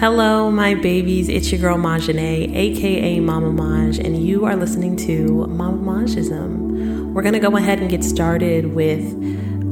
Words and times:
Hello, 0.00 0.50
my 0.50 0.72
babies. 0.72 1.28
It's 1.28 1.52
your 1.52 1.60
girl 1.60 1.76
Majane, 1.76 2.56
aka 2.56 3.20
Mama 3.20 3.52
Maj, 3.52 3.98
and 3.98 4.16
you 4.16 4.46
are 4.46 4.56
listening 4.56 4.96
to 4.96 5.46
Mama 5.48 5.76
Majism. 5.76 7.12
We're 7.12 7.20
gonna 7.20 7.38
go 7.38 7.54
ahead 7.58 7.80
and 7.80 7.90
get 7.90 8.02
started 8.02 8.72
with 8.74 9.04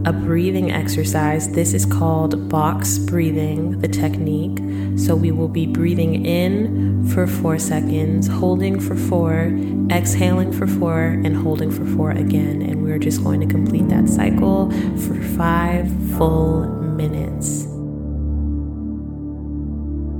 a 0.04 0.12
breathing 0.12 0.70
exercise. 0.70 1.50
This 1.52 1.72
is 1.72 1.86
called 1.86 2.50
box 2.50 2.98
breathing, 2.98 3.78
the 3.78 3.88
technique. 3.88 4.58
So 4.98 5.16
we 5.16 5.30
will 5.30 5.48
be 5.48 5.66
breathing 5.66 6.26
in 6.26 7.08
for 7.08 7.26
four 7.26 7.58
seconds, 7.58 8.26
holding 8.28 8.78
for 8.78 8.96
four, 8.96 9.50
exhaling 9.90 10.52
for 10.52 10.66
four, 10.66 11.04
and 11.04 11.38
holding 11.38 11.70
for 11.70 11.86
four 11.86 12.10
again. 12.10 12.60
And 12.60 12.82
we're 12.84 12.98
just 12.98 13.24
going 13.24 13.40
to 13.40 13.46
complete 13.46 13.88
that 13.88 14.10
cycle 14.10 14.70
for 14.98 15.14
five 15.38 15.90
full 16.18 16.66
minutes. 16.66 17.27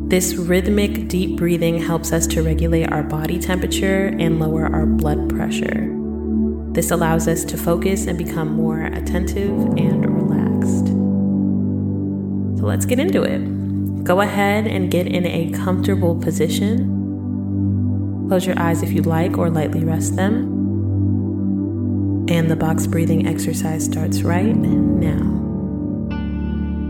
This 0.09 0.35
rhythmic 0.37 1.07
deep 1.07 1.37
breathing 1.37 1.83
helps 1.83 2.13
us 2.13 2.27
to 2.29 2.43
regulate 2.43 2.91
our 2.91 3.03
body 3.03 3.39
temperature 3.39 4.07
and 4.19 4.41
lower 4.41 4.65
our 4.65 4.87
blood 4.87 5.29
pressure. 5.29 5.95
This 6.73 6.91
allows 6.91 7.29
us 7.29 7.45
to 7.45 7.59
focus 7.59 8.07
and 8.07 8.17
become 8.17 8.55
more 8.55 8.85
attentive 8.85 9.53
and 9.77 10.07
relaxed. 10.07 10.87
So 12.59 12.65
let's 12.65 12.87
get 12.87 12.99
into 12.99 13.23
it. 13.23 14.03
Go 14.03 14.23
ahead 14.23 14.67
and 14.67 14.91
get 14.91 15.07
in 15.07 15.27
a 15.27 15.51
comfortable 15.51 16.19
position. 16.19 18.27
Close 18.29 18.47
your 18.47 18.59
eyes 18.59 18.83
if 18.83 18.91
you 18.91 19.03
like 19.03 19.37
or 19.37 19.51
lightly 19.51 19.85
rest 19.85 20.17
them. 20.17 20.57
And 22.31 22.51
the 22.51 22.57
box 22.57 22.87
breathing 22.87 23.27
exercise 23.27 23.85
starts 23.85 24.23
right 24.23 24.57
now. 24.57 25.35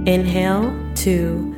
Inhale, 0.06 0.72
two, 0.94 1.57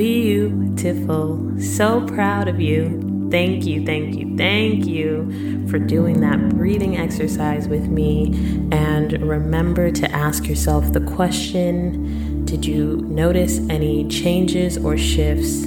Beautiful. 0.00 1.60
So 1.60 2.06
proud 2.06 2.48
of 2.48 2.58
you. 2.58 3.28
Thank 3.30 3.66
you, 3.66 3.84
thank 3.84 4.14
you, 4.14 4.34
thank 4.34 4.86
you 4.86 5.68
for 5.68 5.78
doing 5.78 6.22
that 6.22 6.48
breathing 6.48 6.96
exercise 6.96 7.68
with 7.68 7.86
me. 7.88 8.32
And 8.72 9.20
remember 9.20 9.90
to 9.90 10.10
ask 10.10 10.48
yourself 10.48 10.94
the 10.94 11.02
question 11.02 12.46
Did 12.46 12.64
you 12.64 12.96
notice 13.10 13.58
any 13.68 14.08
changes 14.08 14.78
or 14.78 14.96
shifts 14.96 15.66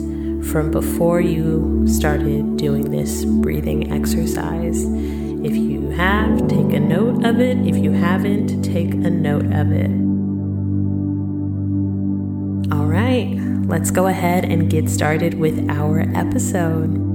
from 0.49 0.71
before 0.71 1.21
you 1.21 1.85
started 1.87 2.57
doing 2.57 2.89
this 2.89 3.25
breathing 3.25 3.93
exercise? 3.93 4.83
If 4.83 5.55
you 5.55 5.89
have, 5.89 6.47
take 6.47 6.73
a 6.73 6.79
note 6.79 7.23
of 7.23 7.39
it. 7.39 7.59
If 7.67 7.77
you 7.77 7.91
haven't, 7.91 8.63
take 8.63 8.95
a 8.95 9.11
note 9.11 9.53
of 9.53 9.71
it. 9.71 10.02
Let's 13.73 13.89
go 13.89 14.05
ahead 14.05 14.45
and 14.45 14.69
get 14.69 14.87
started 14.87 15.33
with 15.33 15.67
our 15.67 16.01
episode. 16.13 17.13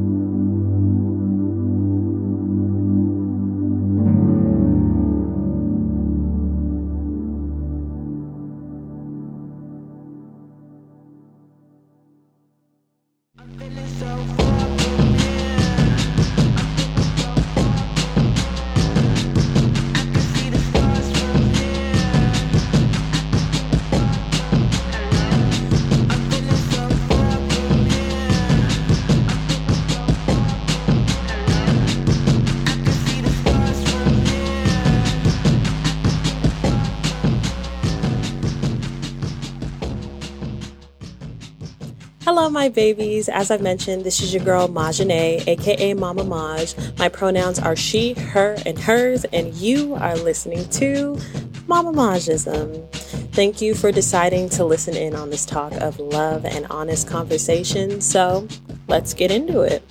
My 42.51 42.71
babies. 42.71 43.29
As 43.29 43.51
I've 43.51 43.61
mentioned, 43.61 44.05
this 44.05 44.21
is 44.21 44.33
your 44.33 44.43
girl 44.43 44.69
Majane, 44.69 45.47
aka 45.47 45.93
Mama 45.93 46.25
Maj. 46.25 46.75
My 46.99 47.09
pronouns 47.09 47.59
are 47.59 47.77
she, 47.77 48.15
her, 48.15 48.57
and 48.65 48.79
hers, 48.79 49.25
and 49.27 49.53
you 49.55 49.95
are 49.95 50.17
listening 50.17 50.69
to 50.71 51.21
Mama 51.67 51.93
Majism. 51.93 52.91
Thank 53.33 53.61
you 53.61 53.75
for 53.75 53.93
deciding 53.93 54.49
to 54.51 54.65
listen 54.65 54.97
in 54.97 55.15
on 55.15 55.29
this 55.29 55.45
talk 55.45 55.73
of 55.75 55.99
love 56.01 56.47
and 56.47 56.67
honest 56.71 57.07
conversation. 57.07 58.01
So 58.01 58.49
let's 58.87 59.13
get 59.13 59.31
into 59.31 59.61
it. 59.61 59.83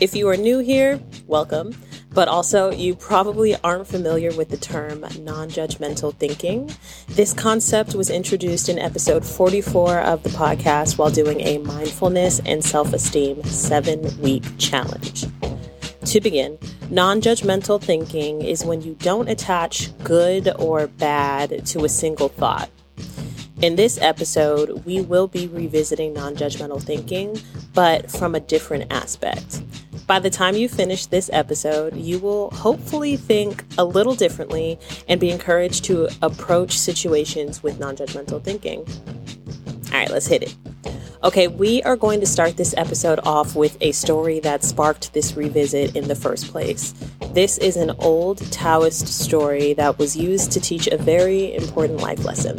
If 0.00 0.16
you 0.16 0.28
are 0.28 0.36
new 0.36 0.58
here, 0.58 1.00
welcome 1.26 1.74
but 2.14 2.28
also 2.28 2.70
you 2.70 2.94
probably 2.94 3.56
aren't 3.62 3.88
familiar 3.88 4.34
with 4.36 4.48
the 4.48 4.56
term 4.56 5.00
non 5.20 5.50
judgmental 5.50 6.14
thinking. 6.14 6.70
This 7.08 7.32
concept 7.32 7.94
was 7.94 8.08
introduced 8.08 8.68
in 8.68 8.78
episode 8.78 9.24
44 9.24 10.00
of 10.00 10.22
the 10.22 10.30
podcast 10.30 10.96
while 10.96 11.10
doing 11.10 11.40
a 11.40 11.58
mindfulness 11.58 12.40
and 12.46 12.64
self 12.64 12.92
esteem 12.92 13.42
seven 13.44 14.02
week 14.20 14.44
challenge. 14.58 15.26
To 16.06 16.20
begin, 16.20 16.58
non 16.90 17.20
judgmental 17.20 17.82
thinking 17.82 18.42
is 18.42 18.64
when 18.64 18.82
you 18.82 18.94
don't 19.00 19.28
attach 19.28 19.90
good 20.04 20.48
or 20.58 20.86
bad 20.86 21.66
to 21.66 21.84
a 21.84 21.88
single 21.88 22.28
thought. 22.28 22.70
In 23.62 23.76
this 23.76 23.98
episode, 24.00 24.84
we 24.84 25.00
will 25.00 25.26
be 25.26 25.46
revisiting 25.46 26.12
non 26.12 26.36
judgmental 26.36 26.82
thinking, 26.82 27.40
but 27.72 28.10
from 28.10 28.34
a 28.34 28.40
different 28.40 28.92
aspect. 28.92 29.62
By 30.06 30.18
the 30.18 30.28
time 30.28 30.54
you 30.54 30.68
finish 30.68 31.06
this 31.06 31.30
episode, 31.32 31.96
you 31.96 32.18
will 32.18 32.50
hopefully 32.50 33.16
think 33.16 33.64
a 33.78 33.84
little 33.84 34.14
differently 34.14 34.78
and 35.08 35.18
be 35.18 35.30
encouraged 35.30 35.84
to 35.84 36.08
approach 36.20 36.78
situations 36.78 37.62
with 37.62 37.80
non 37.80 37.96
judgmental 37.96 38.42
thinking. 38.42 38.80
All 39.86 40.00
right, 40.00 40.10
let's 40.10 40.26
hit 40.26 40.42
it. 40.42 40.54
Okay, 41.22 41.48
we 41.48 41.82
are 41.84 41.96
going 41.96 42.20
to 42.20 42.26
start 42.26 42.58
this 42.58 42.74
episode 42.76 43.18
off 43.24 43.56
with 43.56 43.78
a 43.80 43.92
story 43.92 44.40
that 44.40 44.62
sparked 44.62 45.14
this 45.14 45.38
revisit 45.38 45.96
in 45.96 46.06
the 46.06 46.14
first 46.14 46.48
place. 46.48 46.92
This 47.32 47.56
is 47.56 47.78
an 47.78 47.92
old 47.98 48.38
Taoist 48.52 49.08
story 49.08 49.72
that 49.72 49.98
was 49.98 50.14
used 50.14 50.52
to 50.52 50.60
teach 50.60 50.86
a 50.86 50.98
very 50.98 51.54
important 51.54 52.00
life 52.00 52.22
lesson. 52.24 52.58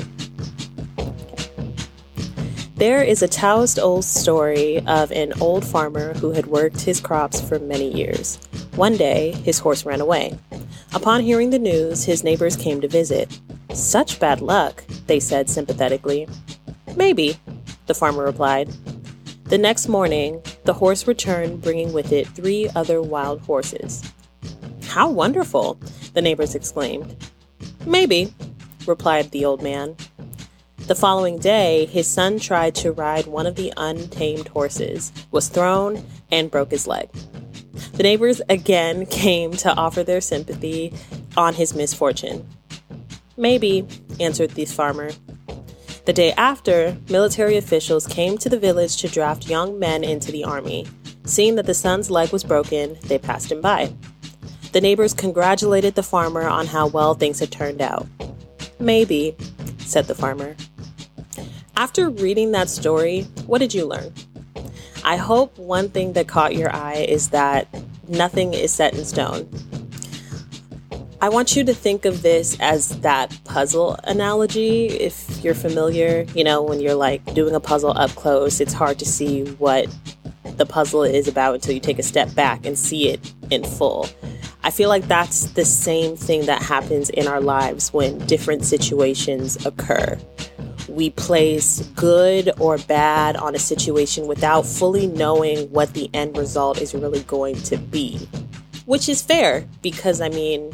There 2.75 3.01
is 3.01 3.23
a 3.23 3.27
Taoist 3.29 3.79
old 3.79 4.03
story 4.03 4.85
of 4.85 5.09
an 5.13 5.31
old 5.39 5.63
farmer 5.63 6.13
who 6.15 6.33
had 6.33 6.47
worked 6.47 6.81
his 6.81 6.99
crops 6.99 7.39
for 7.39 7.57
many 7.57 7.89
years. 7.89 8.37
One 8.75 8.97
day, 8.97 9.31
his 9.31 9.59
horse 9.59 9.85
ran 9.85 10.01
away. 10.01 10.37
Upon 10.93 11.21
hearing 11.21 11.51
the 11.51 11.57
news, 11.57 12.03
his 12.03 12.21
neighbors 12.21 12.57
came 12.57 12.81
to 12.81 12.89
visit. 12.89 13.39
Such 13.73 14.19
bad 14.19 14.41
luck, 14.41 14.83
they 15.07 15.21
said 15.21 15.49
sympathetically. 15.49 16.27
Maybe, 16.97 17.39
the 17.85 17.93
farmer 17.93 18.25
replied. 18.25 18.67
The 19.45 19.57
next 19.57 19.87
morning, 19.87 20.41
the 20.65 20.73
horse 20.73 21.07
returned 21.07 21.61
bringing 21.61 21.93
with 21.93 22.11
it 22.11 22.27
three 22.27 22.67
other 22.75 23.01
wild 23.01 23.39
horses. 23.39 24.03
How 24.83 25.09
wonderful, 25.09 25.79
the 26.13 26.21
neighbors 26.21 26.55
exclaimed. 26.55 27.15
Maybe, 27.85 28.33
replied 28.85 29.31
the 29.31 29.45
old 29.45 29.63
man. 29.63 29.95
The 30.87 30.93
following 30.93 31.39
day, 31.39 31.87
his 31.87 32.05
son 32.05 32.37
tried 32.37 32.75
to 32.75 32.91
ride 32.91 33.25
one 33.25 33.47
of 33.47 33.55
the 33.55 33.73
untamed 33.75 34.49
horses, 34.49 35.11
was 35.31 35.49
thrown, 35.49 36.05
and 36.31 36.51
broke 36.51 36.69
his 36.69 36.85
leg. 36.85 37.09
The 37.93 38.03
neighbors 38.03 38.39
again 38.49 39.05
came 39.07 39.53
to 39.53 39.73
offer 39.73 40.03
their 40.03 40.21
sympathy 40.21 40.93
on 41.35 41.55
his 41.55 41.73
misfortune. 41.73 42.47
Maybe, 43.35 43.87
answered 44.19 44.51
the 44.51 44.65
farmer. 44.65 45.09
The 46.05 46.13
day 46.13 46.33
after, 46.33 46.95
military 47.09 47.57
officials 47.57 48.05
came 48.05 48.37
to 48.37 48.47
the 48.47 48.59
village 48.59 48.97
to 48.97 49.07
draft 49.07 49.49
young 49.49 49.79
men 49.79 50.03
into 50.03 50.31
the 50.31 50.43
army. 50.43 50.85
Seeing 51.23 51.55
that 51.55 51.65
the 51.65 51.73
son's 51.73 52.11
leg 52.11 52.31
was 52.31 52.43
broken, 52.43 52.95
they 53.05 53.17
passed 53.17 53.51
him 53.51 53.59
by. 53.59 53.91
The 54.71 54.81
neighbors 54.81 55.15
congratulated 55.15 55.95
the 55.95 56.03
farmer 56.03 56.47
on 56.47 56.67
how 56.67 56.85
well 56.85 57.15
things 57.15 57.39
had 57.39 57.51
turned 57.51 57.81
out. 57.81 58.05
Maybe, 58.79 59.35
said 59.79 60.05
the 60.05 60.13
farmer. 60.13 60.55
After 61.77 62.09
reading 62.09 62.51
that 62.53 62.69
story, 62.69 63.23
what 63.47 63.59
did 63.59 63.73
you 63.73 63.85
learn? 63.85 64.13
I 65.03 65.17
hope 65.17 65.57
one 65.57 65.89
thing 65.89 66.13
that 66.13 66.25
caught 66.25 66.55
your 66.55 66.73
eye 66.73 67.05
is 67.09 67.29
that 67.29 67.67
nothing 68.07 68.53
is 68.53 68.71
set 68.71 68.93
in 68.93 69.03
stone. 69.03 69.49
I 71.21 71.27
want 71.27 71.57
you 71.57 71.65
to 71.65 71.73
think 71.73 72.05
of 72.05 72.21
this 72.21 72.57
as 72.61 73.01
that 73.01 73.37
puzzle 73.43 73.99
analogy. 74.05 74.87
If 74.87 75.43
you're 75.43 75.53
familiar, 75.53 76.25
you 76.33 76.45
know, 76.45 76.63
when 76.63 76.79
you're 76.79 76.95
like 76.95 77.33
doing 77.33 77.53
a 77.53 77.59
puzzle 77.59 77.91
up 77.97 78.11
close, 78.11 78.61
it's 78.61 78.73
hard 78.73 78.97
to 78.99 79.05
see 79.05 79.43
what 79.55 79.93
the 80.55 80.65
puzzle 80.65 81.03
is 81.03 81.27
about 81.27 81.55
until 81.55 81.73
you 81.73 81.81
take 81.81 81.99
a 81.99 82.03
step 82.03 82.33
back 82.33 82.65
and 82.65 82.79
see 82.79 83.09
it 83.09 83.33
in 83.51 83.65
full. 83.65 84.07
I 84.63 84.71
feel 84.71 84.87
like 84.87 85.09
that's 85.09 85.47
the 85.51 85.65
same 85.65 86.15
thing 86.15 86.45
that 86.45 86.61
happens 86.61 87.09
in 87.09 87.27
our 87.27 87.41
lives 87.41 87.91
when 87.91 88.17
different 88.27 88.63
situations 88.63 89.65
occur 89.65 90.17
we 90.95 91.09
place 91.09 91.85
good 91.95 92.51
or 92.59 92.77
bad 92.77 93.35
on 93.35 93.53
a 93.53 93.59
situation 93.59 94.27
without 94.27 94.65
fully 94.65 95.07
knowing 95.07 95.69
what 95.71 95.93
the 95.93 96.09
end 96.13 96.37
result 96.37 96.81
is 96.81 96.93
really 96.93 97.21
going 97.23 97.55
to 97.63 97.77
be. 97.77 98.27
Which 98.85 99.09
is 99.09 99.21
fair 99.21 99.65
because, 99.81 100.21
I 100.21 100.29
mean, 100.29 100.71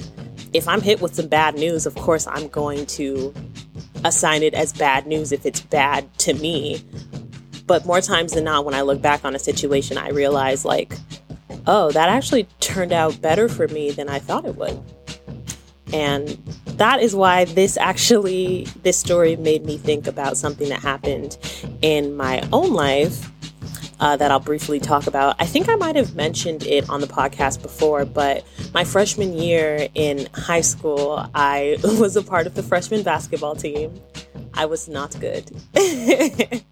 if 0.54 0.68
I'm 0.68 0.82
hit 0.82 1.02
with 1.02 1.16
some 1.16 1.28
bad 1.28 1.56
news, 1.56 1.86
of 1.86 1.96
course 1.96 2.28
I'm 2.28 2.48
going 2.50 2.86
to 2.88 3.34
assign 4.04 4.44
it 4.44 4.54
as 4.54 4.74
bad 4.74 5.08
news 5.08 5.32
if 5.32 5.46
it's 5.46 5.62
bad 5.62 6.14
to 6.20 6.34
me. 6.34 6.84
But 7.66 7.86
more 7.86 8.02
times 8.02 8.34
than 8.34 8.44
not, 8.44 8.66
when 8.66 8.74
I 8.74 8.82
look 8.82 9.02
back 9.02 9.24
on 9.24 9.36
a 9.36 9.40
situation, 9.40 9.98
I 9.98 10.10
realize, 10.10 10.66
like, 10.66 10.94
oh, 11.68 11.92
that 11.92 12.10
actually 12.10 12.44
turned 12.60 12.92
out 12.92 13.22
better 13.22 13.48
for 13.48 13.68
me 13.70 13.92
than 13.92 14.10
I 14.10 14.20
thought 14.20 14.46
it 14.46 14.56
would. 14.56 14.80
And 15.94 16.38
that 16.82 17.00
is 17.00 17.16
why 17.16 17.46
this 17.46 17.78
actually, 17.78 18.66
this 18.82 18.98
story 18.98 19.36
made 19.36 19.64
me 19.64 19.78
think 19.78 20.08
about 20.08 20.36
something 20.36 20.68
that 20.70 20.80
happened 20.80 21.38
in 21.84 22.18
my 22.18 22.42
own 22.52 22.74
life 22.74 23.30
uh, 24.00 24.16
that 24.18 24.32
I'll 24.32 24.40
briefly 24.40 24.80
talk 24.80 25.06
about. 25.06 25.36
I 25.38 25.46
think 25.46 25.70
I 25.70 25.76
might 25.76 25.96
have 25.96 26.16
mentioned 26.16 26.64
it 26.64 26.90
on 26.90 27.00
the 27.00 27.06
podcast 27.06 27.62
before, 27.62 28.04
but 28.04 28.44
my 28.74 28.84
freshman 28.84 29.34
year 29.34 29.90
in 29.94 30.28
high 30.34 30.62
school, 30.62 31.30
I 31.36 31.78
was 31.84 32.16
a 32.16 32.24
part 32.24 32.48
of 32.48 32.56
the 32.56 32.64
freshman 32.64 33.04
basketball 33.04 33.56
team. 33.56 34.02
I 34.56 34.66
was 34.66 34.90
not 34.90 35.16
good. 35.20 35.52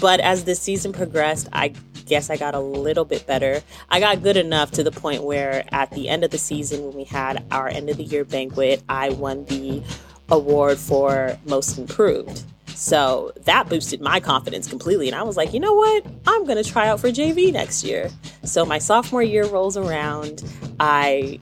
but 0.00 0.20
as 0.20 0.44
the 0.44 0.54
season 0.54 0.94
progressed, 0.94 1.50
I 1.52 1.74
guess 2.06 2.30
I 2.30 2.36
got 2.36 2.54
a 2.54 2.60
little 2.60 3.04
bit 3.04 3.26
better. 3.26 3.62
I 3.88 4.00
got 4.00 4.22
good 4.22 4.36
enough 4.36 4.70
to 4.72 4.82
the 4.82 4.90
point 4.90 5.22
where 5.22 5.64
at 5.72 5.90
the 5.92 6.08
end 6.08 6.24
of 6.24 6.30
the 6.30 6.38
season, 6.38 6.84
when 6.84 6.94
we 6.94 7.04
had 7.04 7.44
our 7.50 7.68
end 7.68 7.88
of 7.90 7.96
the 7.96 8.04
year 8.04 8.24
banquet, 8.24 8.82
I 8.88 9.10
won 9.10 9.44
the 9.46 9.82
award 10.28 10.78
for 10.78 11.38
most 11.44 11.78
improved. 11.78 12.44
So 12.74 13.32
that 13.44 13.68
boosted 13.68 14.00
my 14.00 14.20
confidence 14.20 14.68
completely. 14.68 15.06
And 15.08 15.14
I 15.14 15.22
was 15.22 15.36
like, 15.36 15.54
you 15.54 15.60
know 15.60 15.74
what? 15.74 16.04
I'm 16.26 16.44
going 16.44 16.62
to 16.62 16.68
try 16.68 16.88
out 16.88 17.00
for 17.00 17.08
JV 17.08 17.52
next 17.52 17.84
year. 17.84 18.10
So 18.44 18.66
my 18.66 18.78
sophomore 18.78 19.22
year 19.22 19.46
rolls 19.46 19.76
around. 19.76 20.42
I 20.80 21.38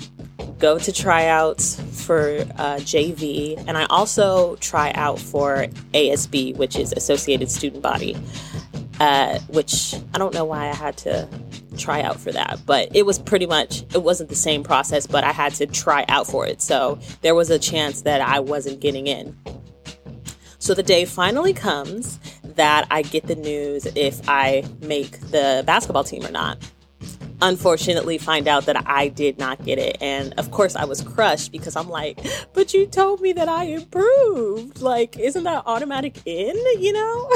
go 0.59 0.79
to 0.79 0.93
tryouts 0.93 1.81
for 2.07 2.41
uh, 2.57 2.77
JV, 2.77 3.63
and 3.67 3.79
I 3.79 3.85
also 3.87 4.57
try 4.57 4.93
out 4.93 5.19
for 5.19 5.67
ASB, 5.95 6.57
which 6.57 6.77
is 6.77 6.93
Associated 6.93 7.51
Student 7.51 7.83
Body 7.83 8.17
uh, 9.03 9.41
which 9.49 9.97
I 10.15 10.19
don't 10.19 10.33
know 10.33 10.45
why 10.45 10.69
I 10.69 10.75
had 10.75 10.97
to 10.99 11.29
try 11.77 12.03
out 12.03 12.21
for 12.21 12.31
that, 12.31 12.61
but 12.65 12.95
it 12.95 13.05
was 13.05 13.19
pretty 13.19 13.47
much, 13.47 13.83
it 13.93 14.01
wasn't 14.01 14.29
the 14.29 14.37
same 14.37 14.63
process, 14.63 15.09
but 15.09 15.25
I 15.25 15.33
had 15.33 15.55
to 15.55 15.67
try 15.67 16.05
out 16.07 16.29
for 16.29 16.47
it. 16.47 16.63
So 16.63 17.01
there 17.21 17.35
was 17.35 17.51
a 17.51 17.59
chance 17.59 18.03
that 18.03 18.21
I 18.21 18.39
wasn't 18.39 18.79
getting 18.79 19.09
in. 19.09 19.37
So 20.61 20.73
the 20.73 20.85
day 20.85 21.05
finally 21.05 21.53
comes 21.53 22.21
that 22.45 22.87
I 22.93 23.03
get 23.03 23.27
the 23.27 23.35
news 23.35 23.87
if 23.97 24.21
I 24.29 24.63
make 24.83 25.19
the 25.19 25.65
basketball 25.67 26.05
team 26.05 26.25
or 26.25 26.31
not 26.31 26.59
unfortunately 27.43 28.17
find 28.17 28.49
out 28.49 28.67
that 28.67 28.89
I 28.89 29.09
did 29.09 29.39
not 29.39 29.63
get 29.65 29.79
it. 29.79 29.99
And 30.01 30.33
of 30.39 30.51
course, 30.51 30.77
I 30.77 30.85
was 30.85 31.03
crushed 31.03 31.53
because 31.53 31.77
I'm 31.77 31.89
like, 31.91 32.25
but 32.55 32.73
you 32.73 32.87
told 32.87 33.21
me 33.21 33.33
that 33.35 33.49
I 33.49 33.65
improved. 33.65 34.81
Like, 34.81 35.19
isn't 35.19 35.45
that 35.45 35.65
automatic 35.67 36.23
in, 36.25 36.57
you 36.81 36.93
know? 36.93 37.31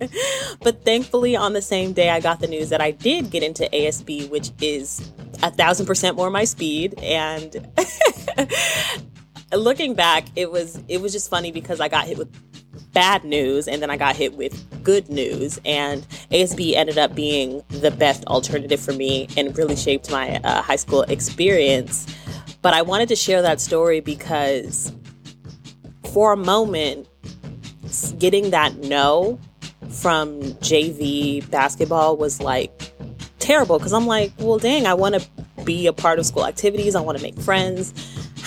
but 0.62 0.84
thankfully, 0.84 1.36
on 1.36 1.52
the 1.52 1.62
same 1.62 1.92
day, 1.92 2.10
I 2.10 2.20
got 2.20 2.40
the 2.40 2.46
news 2.46 2.70
that 2.70 2.80
I 2.80 2.92
did 2.92 3.30
get 3.30 3.42
into 3.42 3.68
ASB, 3.72 4.30
which 4.30 4.52
is 4.62 5.12
a 5.42 5.50
thousand 5.50 5.86
percent 5.86 6.16
more 6.16 6.30
my 6.30 6.44
speed. 6.44 6.94
And 6.98 7.68
looking 9.52 9.94
back, 9.94 10.26
it 10.36 10.50
was 10.50 10.80
it 10.88 11.00
was 11.00 11.12
just 11.12 11.28
funny 11.28 11.52
because 11.52 11.80
I 11.80 11.88
got 11.88 12.06
hit 12.06 12.18
with 12.18 12.32
bad 13.00 13.24
news 13.24 13.66
and 13.66 13.80
then 13.80 13.88
I 13.88 13.96
got 13.96 14.14
hit 14.14 14.34
with 14.34 14.84
good 14.84 15.08
news. 15.08 15.58
And 15.64 16.02
ASB 16.30 16.74
ended 16.74 16.98
up 16.98 17.14
being 17.14 17.62
the 17.70 17.90
best 17.90 18.26
alternative 18.26 18.78
for 18.78 18.92
me 18.92 19.26
and 19.38 19.56
really 19.56 19.74
shaped 19.74 20.10
my 20.10 20.38
uh, 20.44 20.60
high 20.60 20.76
school 20.76 21.00
experience. 21.04 22.06
But 22.60 22.74
I 22.74 22.82
wanted 22.82 23.08
to 23.08 23.16
share 23.16 23.40
that 23.40 23.58
story 23.58 24.00
because 24.00 24.92
for 26.12 26.34
a 26.34 26.36
moment, 26.36 27.08
getting 28.18 28.50
that 28.50 28.76
no 28.76 29.40
from 29.88 30.42
JV 30.60 31.50
basketball 31.50 32.18
was 32.18 32.42
like 32.42 32.92
terrible 33.38 33.78
because 33.78 33.94
I'm 33.94 34.06
like, 34.06 34.30
well, 34.36 34.58
dang, 34.58 34.86
I 34.86 34.92
want 34.92 35.14
to 35.14 35.26
be 35.64 35.86
a 35.86 35.94
part 35.94 36.18
of 36.18 36.26
school 36.26 36.44
activities, 36.44 36.94
I 36.94 37.00
want 37.00 37.16
to 37.16 37.24
make 37.24 37.40
friends 37.40 37.94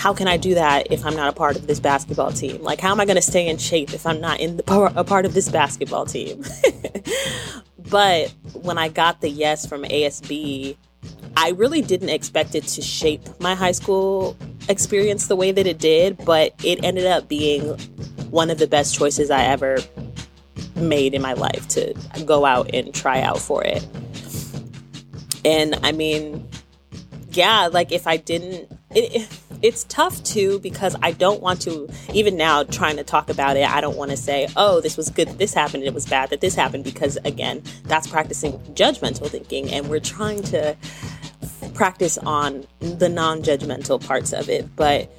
how 0.04 0.12
can 0.12 0.28
I 0.28 0.36
do 0.36 0.54
that 0.54 0.92
if 0.92 1.06
I'm 1.06 1.16
not 1.16 1.30
a 1.30 1.32
part 1.32 1.56
of 1.56 1.66
this 1.66 1.80
basketball 1.80 2.30
team? 2.30 2.62
Like, 2.62 2.78
how 2.78 2.90
am 2.90 3.00
I 3.00 3.06
going 3.06 3.16
to 3.16 3.22
stay 3.22 3.48
in 3.48 3.56
shape 3.56 3.94
if 3.94 4.06
I'm 4.06 4.20
not 4.20 4.38
in 4.38 4.58
the 4.58 4.92
a 4.94 5.02
part 5.02 5.24
of 5.24 5.32
this 5.32 5.48
basketball 5.48 6.04
team? 6.04 6.44
but 7.88 8.30
when 8.52 8.76
I 8.76 8.90
got 8.90 9.22
the 9.22 9.30
yes 9.30 9.64
from 9.64 9.82
ASB, 9.82 10.76
I 11.38 11.52
really 11.52 11.80
didn't 11.80 12.10
expect 12.10 12.54
it 12.54 12.64
to 12.64 12.82
shape 12.82 13.22
my 13.40 13.54
high 13.54 13.72
school 13.72 14.36
experience 14.68 15.26
the 15.26 15.36
way 15.36 15.52
that 15.52 15.66
it 15.66 15.78
did, 15.78 16.22
but 16.22 16.52
it 16.62 16.84
ended 16.84 17.06
up 17.06 17.26
being 17.26 17.62
one 18.28 18.50
of 18.50 18.58
the 18.58 18.66
best 18.66 18.94
choices 18.94 19.30
I 19.30 19.44
ever 19.44 19.78
made 20.76 21.14
in 21.14 21.22
my 21.22 21.32
life 21.32 21.66
to 21.68 21.94
go 22.26 22.44
out 22.44 22.68
and 22.74 22.94
try 22.94 23.22
out 23.22 23.38
for 23.38 23.64
it. 23.64 23.88
And 25.46 25.78
I 25.82 25.92
mean, 25.92 26.46
yeah, 27.30 27.68
like 27.72 27.90
if 27.90 28.06
I 28.06 28.18
didn't, 28.18 28.70
it, 28.90 29.30
it's 29.64 29.84
tough 29.84 30.22
too 30.22 30.58
because 30.58 30.94
I 31.02 31.12
don't 31.12 31.40
want 31.40 31.62
to, 31.62 31.88
even 32.12 32.36
now 32.36 32.64
trying 32.64 32.96
to 32.96 33.02
talk 33.02 33.30
about 33.30 33.56
it, 33.56 33.66
I 33.66 33.80
don't 33.80 33.96
want 33.96 34.10
to 34.10 34.16
say, 34.16 34.46
oh, 34.56 34.82
this 34.82 34.98
was 34.98 35.08
good 35.08 35.26
that 35.28 35.38
this 35.38 35.54
happened, 35.54 35.84
it 35.84 35.94
was 35.94 36.04
bad 36.04 36.28
that 36.30 36.42
this 36.42 36.54
happened, 36.54 36.84
because 36.84 37.16
again, 37.24 37.62
that's 37.84 38.06
practicing 38.06 38.52
judgmental 38.74 39.26
thinking. 39.26 39.70
And 39.70 39.88
we're 39.88 40.00
trying 40.00 40.42
to 40.42 40.76
practice 41.72 42.18
on 42.18 42.66
the 42.80 43.08
non 43.08 43.42
judgmental 43.42 44.06
parts 44.06 44.34
of 44.34 44.50
it. 44.50 44.76
But 44.76 45.10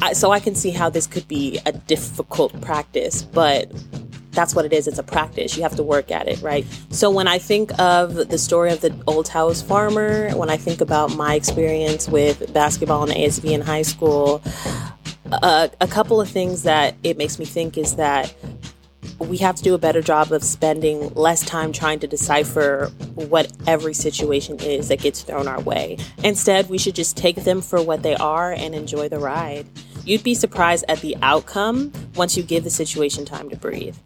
I, 0.00 0.14
so 0.14 0.30
I 0.30 0.40
can 0.40 0.54
see 0.54 0.70
how 0.70 0.88
this 0.88 1.06
could 1.06 1.28
be 1.28 1.60
a 1.66 1.72
difficult 1.72 2.58
practice, 2.62 3.22
but 3.22 3.70
that's 4.32 4.54
what 4.54 4.64
it 4.64 4.72
is. 4.72 4.86
It's 4.86 4.98
a 4.98 5.02
practice. 5.02 5.56
You 5.56 5.62
have 5.62 5.76
to 5.76 5.82
work 5.82 6.10
at 6.10 6.28
it, 6.28 6.40
right? 6.40 6.64
So 6.90 7.10
when 7.10 7.26
I 7.26 7.38
think 7.38 7.76
of 7.78 8.14
the 8.14 8.38
story 8.38 8.72
of 8.72 8.80
the 8.80 8.94
Old 9.06 9.26
Taoist 9.26 9.66
Farmer, 9.66 10.30
when 10.36 10.50
I 10.50 10.56
think 10.56 10.80
about 10.80 11.16
my 11.16 11.34
experience 11.34 12.08
with 12.08 12.52
basketball 12.52 13.02
and 13.02 13.12
ASB 13.12 13.50
in 13.50 13.60
high 13.60 13.82
school, 13.82 14.42
uh, 15.32 15.68
a 15.80 15.86
couple 15.86 16.20
of 16.20 16.28
things 16.28 16.62
that 16.64 16.94
it 17.02 17.16
makes 17.16 17.38
me 17.38 17.44
think 17.44 17.76
is 17.78 17.96
that 17.96 18.34
we 19.18 19.36
have 19.38 19.54
to 19.54 19.62
do 19.62 19.74
a 19.74 19.78
better 19.78 20.00
job 20.00 20.32
of 20.32 20.42
spending 20.42 21.12
less 21.14 21.44
time 21.44 21.72
trying 21.72 22.00
to 22.00 22.06
decipher 22.06 22.90
what 23.14 23.52
every 23.66 23.94
situation 23.94 24.58
is 24.60 24.88
that 24.88 25.00
gets 25.00 25.22
thrown 25.22 25.46
our 25.46 25.60
way. 25.60 25.98
Instead, 26.24 26.68
we 26.68 26.78
should 26.78 26.94
just 26.94 27.16
take 27.16 27.36
them 27.36 27.60
for 27.60 27.82
what 27.82 28.02
they 28.02 28.14
are 28.16 28.52
and 28.52 28.74
enjoy 28.74 29.08
the 29.08 29.18
ride. 29.18 29.66
You'd 30.04 30.22
be 30.22 30.34
surprised 30.34 30.84
at 30.88 31.00
the 31.00 31.16
outcome 31.22 31.92
once 32.16 32.36
you 32.36 32.42
give 32.42 32.64
the 32.64 32.70
situation 32.70 33.24
time 33.24 33.50
to 33.50 33.56
breathe. 33.56 33.96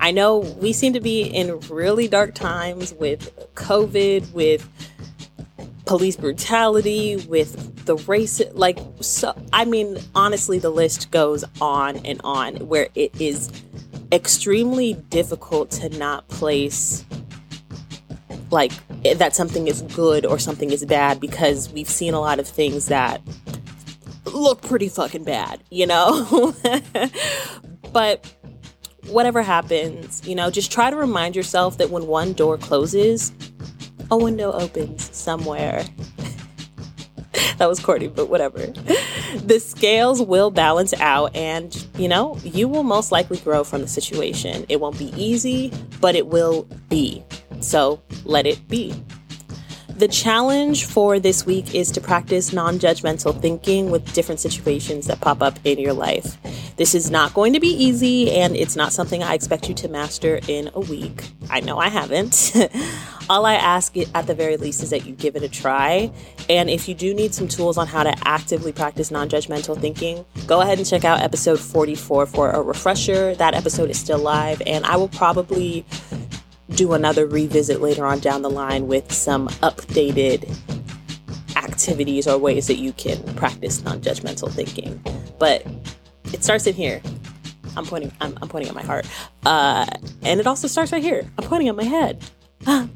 I 0.00 0.10
know 0.10 0.38
we 0.38 0.72
seem 0.72 0.94
to 0.94 1.00
be 1.00 1.22
in 1.22 1.60
really 1.68 2.08
dark 2.08 2.34
times 2.34 2.94
with 2.94 3.54
COVID, 3.54 4.32
with 4.32 4.68
police 5.84 6.16
brutality, 6.16 7.16
with 7.28 7.84
the 7.84 7.96
race. 7.96 8.40
Like, 8.52 8.78
so, 9.00 9.34
I 9.52 9.66
mean, 9.66 9.98
honestly, 10.14 10.58
the 10.58 10.70
list 10.70 11.10
goes 11.10 11.44
on 11.60 11.98
and 11.98 12.20
on 12.24 12.56
where 12.66 12.88
it 12.94 13.20
is 13.20 13.50
extremely 14.10 14.94
difficult 14.94 15.70
to 15.70 15.88
not 15.90 16.26
place 16.28 17.04
like 18.50 18.72
eh, 19.04 19.14
that 19.14 19.36
something 19.36 19.68
is 19.68 19.82
good 19.82 20.26
or 20.26 20.38
something 20.38 20.72
is 20.72 20.84
bad 20.84 21.20
because 21.20 21.70
we've 21.72 21.88
seen 21.88 22.14
a 22.14 22.20
lot 22.20 22.40
of 22.40 22.48
things 22.48 22.86
that 22.86 23.20
look 24.24 24.62
pretty 24.62 24.88
fucking 24.88 25.24
bad, 25.24 25.62
you 25.70 25.86
know? 25.86 26.54
but 27.92 28.32
whatever 29.10 29.42
happens, 29.42 30.26
you 30.26 30.34
know, 30.34 30.50
just 30.50 30.72
try 30.72 30.90
to 30.90 30.96
remind 30.96 31.36
yourself 31.36 31.78
that 31.78 31.90
when 31.90 32.06
one 32.06 32.32
door 32.32 32.56
closes, 32.56 33.32
a 34.10 34.16
window 34.16 34.52
opens 34.52 35.14
somewhere. 35.16 35.84
that 37.58 37.68
was 37.68 37.80
corny, 37.80 38.08
but 38.08 38.28
whatever. 38.28 38.66
The 39.44 39.60
scales 39.60 40.22
will 40.22 40.50
balance 40.50 40.92
out, 40.94 41.34
and 41.36 41.86
you 41.96 42.08
know, 42.08 42.38
you 42.42 42.68
will 42.68 42.82
most 42.82 43.12
likely 43.12 43.38
grow 43.38 43.64
from 43.64 43.82
the 43.82 43.88
situation. 43.88 44.66
It 44.68 44.80
won't 44.80 44.98
be 44.98 45.12
easy, 45.16 45.72
but 46.00 46.14
it 46.14 46.26
will 46.26 46.66
be. 46.88 47.24
So 47.60 48.02
let 48.24 48.46
it 48.46 48.66
be. 48.68 48.94
The 50.00 50.08
challenge 50.08 50.86
for 50.86 51.20
this 51.20 51.44
week 51.44 51.74
is 51.74 51.92
to 51.92 52.00
practice 52.00 52.54
non 52.54 52.78
judgmental 52.78 53.38
thinking 53.38 53.90
with 53.90 54.10
different 54.14 54.40
situations 54.40 55.06
that 55.08 55.20
pop 55.20 55.42
up 55.42 55.58
in 55.64 55.78
your 55.78 55.92
life. 55.92 56.38
This 56.80 56.94
is 56.94 57.10
not 57.10 57.34
going 57.34 57.52
to 57.52 57.60
be 57.60 57.68
easy, 57.68 58.30
and 58.30 58.56
it's 58.56 58.74
not 58.74 58.94
something 58.94 59.22
I 59.22 59.34
expect 59.34 59.68
you 59.68 59.74
to 59.74 59.88
master 59.88 60.40
in 60.48 60.70
a 60.72 60.80
week. 60.80 61.28
I 61.50 61.60
know 61.60 61.76
I 61.76 61.90
haven't. 61.90 62.56
All 63.28 63.44
I 63.44 63.56
ask 63.56 63.94
at 63.98 64.26
the 64.26 64.34
very 64.34 64.56
least 64.56 64.82
is 64.82 64.88
that 64.88 65.04
you 65.04 65.14
give 65.14 65.36
it 65.36 65.42
a 65.42 65.48
try. 65.50 66.10
And 66.48 66.70
if 66.70 66.88
you 66.88 66.94
do 66.94 67.12
need 67.12 67.34
some 67.34 67.48
tools 67.48 67.76
on 67.76 67.86
how 67.86 68.02
to 68.02 68.14
actively 68.26 68.72
practice 68.72 69.10
non 69.10 69.28
judgmental 69.28 69.78
thinking, 69.78 70.24
go 70.46 70.62
ahead 70.62 70.78
and 70.78 70.88
check 70.88 71.04
out 71.04 71.20
episode 71.20 71.60
44 71.60 72.24
for 72.24 72.50
a 72.50 72.62
refresher. 72.62 73.34
That 73.34 73.52
episode 73.52 73.90
is 73.90 74.00
still 74.00 74.18
live, 74.18 74.62
and 74.66 74.86
I 74.86 74.96
will 74.96 75.08
probably 75.08 75.84
do 76.70 76.94
another 76.94 77.26
revisit 77.26 77.82
later 77.82 78.06
on 78.06 78.20
down 78.20 78.40
the 78.40 78.48
line 78.48 78.88
with 78.88 79.12
some 79.12 79.48
updated 79.48 80.48
activities 81.56 82.26
or 82.26 82.38
ways 82.38 82.68
that 82.68 82.76
you 82.76 82.94
can 82.94 83.22
practice 83.34 83.84
non-judgmental 83.84 84.50
thinking. 84.50 84.98
But 85.38 85.66
it 86.32 86.44
starts 86.44 86.66
in 86.66 86.74
here. 86.74 87.00
I'm 87.76 87.84
pointing. 87.84 88.12
I'm, 88.20 88.36
I'm 88.42 88.48
pointing 88.48 88.68
at 88.68 88.74
my 88.74 88.82
heart, 88.82 89.06
uh, 89.46 89.86
and 90.22 90.40
it 90.40 90.46
also 90.46 90.66
starts 90.66 90.92
right 90.92 91.02
here. 91.02 91.28
I'm 91.38 91.44
pointing 91.44 91.68
at 91.68 91.76
my 91.76 91.84
head. 91.84 92.22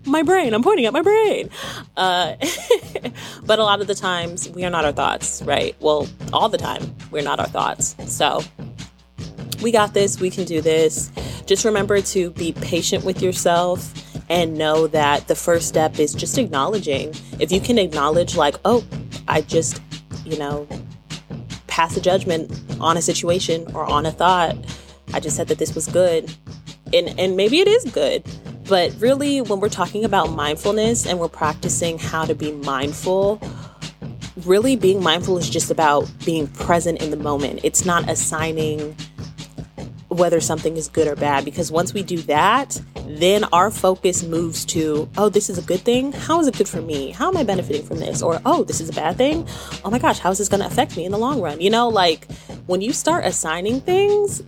my 0.05 0.23
brain. 0.23 0.53
I'm 0.53 0.63
pointing 0.63 0.85
at 0.85 0.93
my 0.93 1.03
brain. 1.03 1.49
Uh, 1.97 2.35
but 3.47 3.59
a 3.59 3.63
lot 3.63 3.81
of 3.81 3.87
the 3.87 3.95
times, 3.95 4.49
we 4.51 4.65
are 4.65 4.71
not 4.71 4.85
our 4.85 4.93
thoughts, 4.93 5.43
right? 5.43 5.75
Well, 5.81 6.09
all 6.33 6.49
the 6.49 6.59
time, 6.59 6.95
we're 7.11 7.23
not 7.23 7.41
our 7.41 7.47
thoughts. 7.47 7.97
So 8.07 8.43
we 9.63 9.73
got 9.73 9.95
this. 9.95 10.21
We 10.21 10.31
can 10.31 10.45
do 10.45 10.61
this. 10.61 11.11
Just 11.47 11.65
remember 11.65 12.01
to 12.01 12.31
be 12.31 12.53
patient 12.53 13.05
with 13.05 13.23
yourself 13.23 13.93
and 14.29 14.57
know 14.57 14.87
that 14.89 15.29
the 15.29 15.35
first 15.35 15.69
step 15.69 15.99
is 15.99 16.15
just 16.15 16.37
acknowledging. 16.39 17.15
If 17.39 17.53
you 17.53 17.61
can 17.61 17.79
acknowledge, 17.79 18.37
like, 18.37 18.57
oh, 18.65 18.85
I 19.29 19.43
just, 19.43 19.81
you 20.25 20.39
know, 20.39 20.67
pass 21.75 21.97
a 21.97 22.01
judgment 22.01 22.49
on 22.81 22.97
a 22.97 23.03
situation 23.03 23.67
or 23.75 23.85
on 23.85 24.07
a 24.07 24.13
thought. 24.13 24.57
I 25.13 25.19
just 25.19 25.35
said 25.35 25.49
that 25.49 25.59
this 25.59 25.75
was 25.75 25.89
good. 25.89 26.33
And, 26.93 27.19
and 27.19 27.37
maybe 27.37 27.59
it 27.59 27.67
is 27.67 27.85
good. 27.87 28.23
But 28.69 28.95
really, 29.01 29.43
when 29.43 29.59
we're 29.59 29.69
talking 29.69 30.05
about 30.05 30.31
mindfulness 30.31 31.05
and 31.05 31.19
we're 31.19 31.27
practicing 31.27 31.99
how 31.99 32.27
to 32.27 32.35
be 32.37 32.53
mindful, 32.53 33.43
really 34.45 34.77
being 34.77 35.03
mindful 35.03 35.37
is 35.37 35.51
just 35.51 35.69
about 35.69 36.09
being 36.25 36.47
present 36.47 37.03
in 37.03 37.11
the 37.11 37.17
moment. 37.17 37.59
It's 37.65 37.85
not 37.85 38.09
assigning 38.09 38.95
whether 40.11 40.41
something 40.41 40.77
is 40.77 40.87
good 40.87 41.09
or 41.09 41.17
bad 41.17 41.45
because 41.45 41.73
once 41.73 41.93
we 41.93 42.05
do 42.05 42.19
that, 42.19 42.81
then 43.07 43.45
our 43.45 43.71
focus 43.71 44.23
moves 44.23 44.65
to, 44.67 45.09
oh, 45.17 45.29
this 45.29 45.51
is 45.51 45.59
a 45.59 45.63
good 45.63 45.81
thing. 45.81 46.13
How 46.13 46.41
is 46.41 46.47
it 46.47 46.57
good 46.57 46.69
for 46.69 46.81
me? 46.81 47.11
How 47.11 47.29
am 47.29 47.37
I 47.37 47.45
benefiting 47.45 47.85
from 47.85 47.99
this? 47.99 48.23
Or, 48.23 48.41
oh, 48.45 48.65
this 48.65 48.81
is 48.81 48.89
a 48.89 48.93
bad 48.93 49.17
thing. 49.17 49.47
Oh 49.85 49.91
my 49.91 49.99
gosh, 49.99 50.19
how 50.19 50.31
is 50.31 50.39
this 50.39 50.49
going 50.49 50.61
to 50.61 50.67
affect 50.67 50.97
me 50.97 51.05
in 51.05 51.13
the 51.13 51.19
long 51.19 51.41
run? 51.41 51.61
You 51.61 51.71
know, 51.71 51.89
like 51.89 52.31
when 52.67 52.81
you 52.81 52.93
start 52.93 53.25
assigning 53.25 53.81
things, 53.81 54.43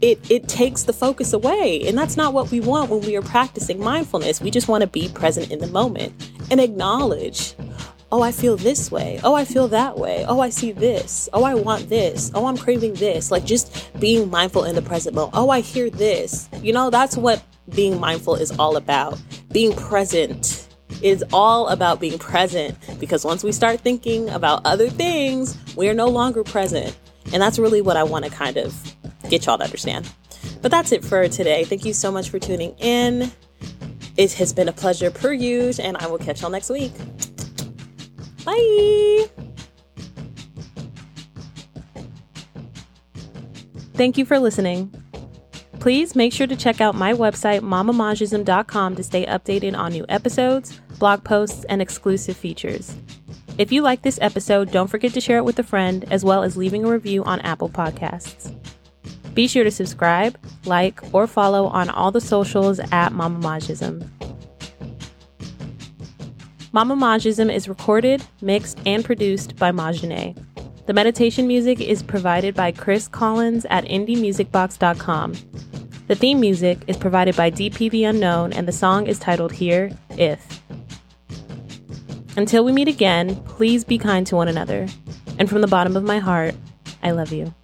it, 0.00 0.30
it 0.30 0.48
takes 0.48 0.84
the 0.84 0.92
focus 0.92 1.32
away. 1.32 1.82
And 1.86 1.96
that's 1.96 2.16
not 2.16 2.32
what 2.32 2.50
we 2.50 2.60
want 2.60 2.90
when 2.90 3.00
we 3.02 3.16
are 3.16 3.22
practicing 3.22 3.78
mindfulness. 3.78 4.40
We 4.40 4.50
just 4.50 4.68
want 4.68 4.80
to 4.82 4.86
be 4.86 5.08
present 5.08 5.50
in 5.50 5.58
the 5.58 5.66
moment 5.66 6.14
and 6.50 6.60
acknowledge, 6.60 7.54
oh, 8.10 8.22
I 8.22 8.32
feel 8.32 8.56
this 8.56 8.90
way. 8.90 9.20
Oh, 9.22 9.34
I 9.34 9.44
feel 9.44 9.68
that 9.68 9.98
way. 9.98 10.24
Oh, 10.26 10.40
I 10.40 10.48
see 10.48 10.72
this. 10.72 11.28
Oh, 11.32 11.44
I 11.44 11.54
want 11.54 11.88
this. 11.88 12.30
Oh, 12.34 12.46
I'm 12.46 12.56
craving 12.56 12.94
this. 12.94 13.30
Like 13.30 13.44
just 13.44 13.90
being 14.00 14.30
mindful 14.30 14.64
in 14.64 14.74
the 14.74 14.82
present 14.82 15.14
moment. 15.14 15.34
Oh, 15.36 15.50
I 15.50 15.60
hear 15.60 15.90
this. 15.90 16.48
You 16.62 16.72
know, 16.72 16.88
that's 16.88 17.16
what 17.16 17.42
being 17.70 17.98
mindful 17.98 18.34
is 18.34 18.50
all 18.58 18.76
about. 18.76 19.20
Being 19.52 19.74
present 19.74 20.68
is 21.02 21.24
all 21.32 21.68
about 21.68 22.00
being 22.00 22.18
present 22.18 22.76
because 22.98 23.24
once 23.24 23.42
we 23.42 23.52
start 23.52 23.80
thinking 23.80 24.28
about 24.30 24.64
other 24.64 24.88
things, 24.88 25.56
we 25.76 25.88
are 25.88 25.94
no 25.94 26.08
longer 26.08 26.44
present. 26.44 26.96
And 27.32 27.42
that's 27.42 27.58
really 27.58 27.80
what 27.80 27.96
I 27.96 28.02
want 28.02 28.24
to 28.24 28.30
kind 28.30 28.56
of 28.56 28.74
get 29.28 29.46
y'all 29.46 29.58
to 29.58 29.64
understand. 29.64 30.10
But 30.62 30.70
that's 30.70 30.92
it 30.92 31.04
for 31.04 31.28
today. 31.28 31.64
Thank 31.64 31.84
you 31.84 31.92
so 31.92 32.10
much 32.10 32.30
for 32.30 32.38
tuning 32.38 32.74
in. 32.78 33.30
It 34.16 34.32
has 34.34 34.52
been 34.52 34.68
a 34.68 34.72
pleasure 34.72 35.10
per 35.10 35.32
usual, 35.32 35.84
and 35.84 35.96
I 35.96 36.06
will 36.06 36.18
catch 36.18 36.42
y'all 36.42 36.50
next 36.50 36.70
week. 36.70 36.92
Bye. 38.44 39.26
Thank 43.94 44.18
you 44.18 44.24
for 44.24 44.38
listening. 44.38 44.99
Please 45.80 46.14
make 46.14 46.30
sure 46.30 46.46
to 46.46 46.56
check 46.56 46.82
out 46.82 46.94
my 46.94 47.14
website, 47.14 47.62
mamamajism.com, 47.62 48.96
to 48.96 49.02
stay 49.02 49.24
updated 49.24 49.74
on 49.74 49.92
new 49.92 50.04
episodes, 50.10 50.78
blog 50.98 51.24
posts, 51.24 51.64
and 51.64 51.80
exclusive 51.80 52.36
features. 52.36 52.94
If 53.56 53.72
you 53.72 53.80
like 53.80 54.02
this 54.02 54.18
episode, 54.20 54.70
don't 54.70 54.88
forget 54.88 55.14
to 55.14 55.22
share 55.22 55.38
it 55.38 55.44
with 55.44 55.58
a 55.58 55.62
friend, 55.62 56.04
as 56.10 56.22
well 56.22 56.42
as 56.42 56.58
leaving 56.58 56.84
a 56.84 56.90
review 56.90 57.24
on 57.24 57.40
Apple 57.40 57.70
Podcasts. 57.70 58.54
Be 59.32 59.48
sure 59.48 59.64
to 59.64 59.70
subscribe, 59.70 60.38
like, 60.66 61.00
or 61.14 61.26
follow 61.26 61.66
on 61.68 61.88
all 61.88 62.10
the 62.10 62.20
socials 62.20 62.78
at 62.78 63.12
Mamamajism. 63.12 64.06
Mama 66.72 66.94
Majism 66.94 67.52
is 67.52 67.68
recorded, 67.68 68.22
mixed, 68.42 68.78
and 68.84 69.02
produced 69.02 69.56
by 69.56 69.72
Majane. 69.72 70.36
The 70.86 70.92
meditation 70.92 71.46
music 71.46 71.80
is 71.80 72.02
provided 72.02 72.54
by 72.54 72.72
Chris 72.72 73.06
Collins 73.06 73.66
at 73.70 73.84
indiemusicbox.com. 73.84 75.34
The 76.08 76.14
theme 76.16 76.40
music 76.40 76.78
is 76.88 76.96
provided 76.96 77.36
by 77.36 77.50
DP 77.50 77.90
the 77.90 78.04
Unknown, 78.04 78.52
and 78.52 78.66
the 78.66 78.72
song 78.72 79.06
is 79.06 79.18
titled 79.18 79.52
Here, 79.52 79.90
If. 80.10 80.60
Until 82.36 82.64
we 82.64 82.72
meet 82.72 82.88
again, 82.88 83.36
please 83.44 83.84
be 83.84 83.98
kind 83.98 84.26
to 84.26 84.36
one 84.36 84.48
another. 84.48 84.88
And 85.38 85.48
from 85.48 85.60
the 85.60 85.68
bottom 85.68 85.96
of 85.96 86.02
my 86.02 86.18
heart, 86.18 86.54
I 87.02 87.12
love 87.12 87.32
you. 87.32 87.54